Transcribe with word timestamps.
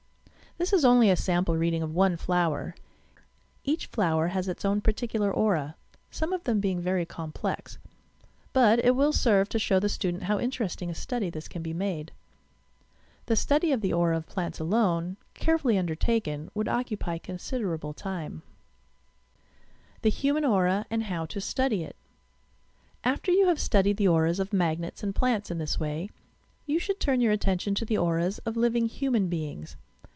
This 0.57 0.73
is 0.73 0.85
only 0.85 1.09
a 1.09 1.15
sample 1.15 1.55
reading 1.57 1.81
of 1.81 1.95
one 1.95 2.17
flower. 2.17 2.75
Each 3.63 3.87
flower 3.87 4.27
has 4.27 4.47
its 4.47 4.63
own 4.63 4.79
particular 4.81 5.31
aura 5.33 5.75
{some 6.11 6.33
of 6.33 6.43
them 6.43 6.59
being 6.59 6.79
very 6.79 7.05
complex); 7.05 7.79
but 8.53 8.77
it 8.83 8.95
will 8.95 9.13
serve 9.13 9.47
to 9.49 9.57
show 9.57 9.79
the 9.79 9.87
student 9.89 10.23
how 10.23 10.39
interesting 10.39 10.89
a 10.89 10.93
study 10.93 11.29
this 11.31 11.47
can 11.47 11.63
be 11.63 11.73
made. 11.73 12.11
The 13.27 13.35
study 13.37 13.71
of 13.71 13.79
the 13.81 13.93
aura 13.93 14.17
of 14.17 14.27
plants 14.27 14.59
alone, 14.59 15.15
carefully 15.33 15.77
undertaken, 15.79 16.51
would 16.53 16.67
occupy 16.67 17.17
considerable 17.17 17.93
time. 17.93 18.43
4 20.01 20.01
THE 20.03 20.09
HUMAN 20.11 20.43
AURA 20.43 20.43
THE 20.43 20.43
HUMAN 20.43 20.45
AURA 20.79 20.85
AND 20.91 21.03
HOW 21.05 21.25
TO 21.25 21.41
STUDY 21.41 21.83
IT 21.85 21.95
After 23.03 23.31
you 23.31 23.47
have 23.47 23.59
studied 23.59 23.97
the 23.97 24.07
auras 24.09 24.39
of 24.39 24.53
magnets 24.53 25.01
and 25.01 25.15
plants 25.15 25.49
in 25.49 25.57
this 25.59 25.79
way, 25.79 26.09
you 26.67 26.77
should 26.77 26.99
turn 26.99 27.19
your 27.21 27.31
attention 27.31 27.73
to 27.75 27.85
the 27.85 27.97
auras 27.97 28.37
of 28.39 28.57
living, 28.57 28.85
human 28.87 29.27
beings. 29.27 29.75